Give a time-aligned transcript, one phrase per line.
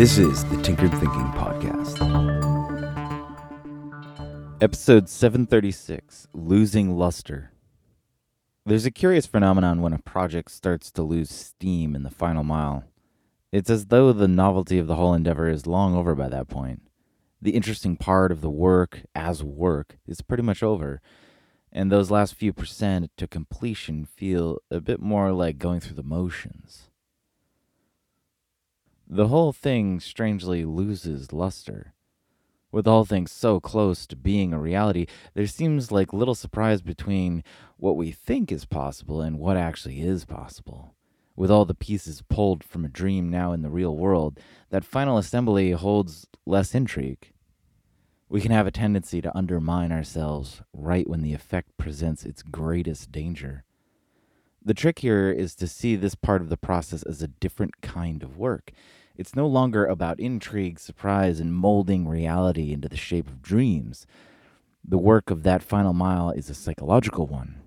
[0.00, 2.00] This is the Tinkered Thinking Podcast.
[4.62, 7.52] Episode 736 Losing Luster.
[8.64, 12.84] There's a curious phenomenon when a project starts to lose steam in the final mile.
[13.52, 16.80] It's as though the novelty of the whole endeavor is long over by that point.
[17.42, 21.02] The interesting part of the work as work is pretty much over,
[21.70, 26.02] and those last few percent to completion feel a bit more like going through the
[26.02, 26.89] motions.
[29.12, 31.94] The whole thing strangely loses luster.
[32.70, 37.42] With all things so close to being a reality, there seems like little surprise between
[37.76, 40.94] what we think is possible and what actually is possible.
[41.34, 44.38] With all the pieces pulled from a dream now in the real world,
[44.68, 47.32] that final assembly holds less intrigue.
[48.28, 53.10] We can have a tendency to undermine ourselves right when the effect presents its greatest
[53.10, 53.64] danger.
[54.62, 58.22] The trick here is to see this part of the process as a different kind
[58.22, 58.72] of work.
[59.16, 64.06] It's no longer about intrigue, surprise, and molding reality into the shape of dreams.
[64.86, 67.62] The work of that final mile is a psychological one,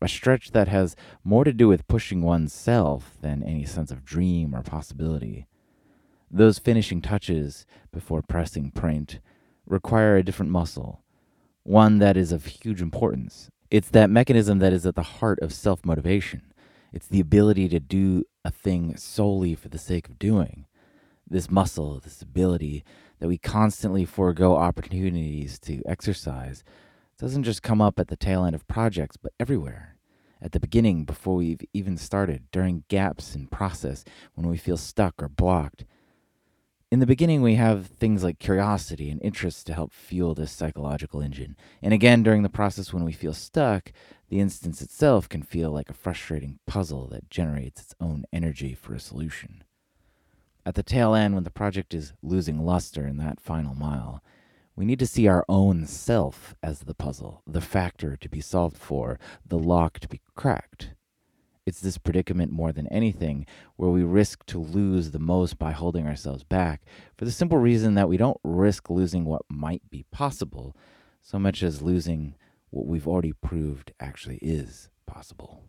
[0.00, 4.04] a stretch that has more to do with pushing one's self than any sense of
[4.04, 5.46] dream or possibility.
[6.30, 9.20] Those finishing touches before pressing print
[9.66, 11.02] require a different muscle,
[11.62, 13.50] one that is of huge importance.
[13.70, 16.54] It's that mechanism that is at the heart of self motivation.
[16.90, 20.64] It's the ability to do a thing solely for the sake of doing.
[21.28, 22.82] This muscle, this ability
[23.18, 26.64] that we constantly forego opportunities to exercise,
[27.18, 29.96] doesn't just come up at the tail end of projects, but everywhere.
[30.40, 34.02] At the beginning, before we've even started, during gaps in process,
[34.34, 35.84] when we feel stuck or blocked,
[36.90, 41.20] in the beginning, we have things like curiosity and interest to help fuel this psychological
[41.20, 41.54] engine.
[41.82, 43.92] And again, during the process when we feel stuck,
[44.30, 48.94] the instance itself can feel like a frustrating puzzle that generates its own energy for
[48.94, 49.64] a solution.
[50.64, 54.22] At the tail end, when the project is losing luster in that final mile,
[54.74, 58.78] we need to see our own self as the puzzle, the factor to be solved
[58.78, 60.90] for, the lock to be cracked.
[61.68, 63.44] It's this predicament more than anything
[63.76, 66.80] where we risk to lose the most by holding ourselves back
[67.18, 70.74] for the simple reason that we don't risk losing what might be possible
[71.20, 72.36] so much as losing
[72.70, 75.62] what we've already proved actually is possible.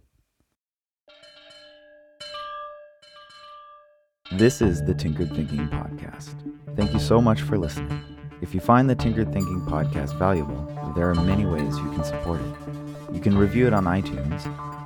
[4.32, 6.34] This is the Tinkered Thinking Podcast.
[6.78, 8.02] Thank you so much for listening.
[8.42, 10.66] If you find the Tinkered Thinking Podcast valuable,
[10.96, 13.14] there are many ways you can support it.
[13.14, 14.46] You can review it on iTunes